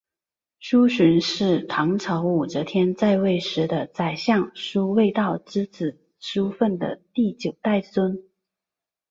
[0.59, 8.19] 苏洵是唐朝武则天在位时的宰相苏味道之子苏份的第九代孙。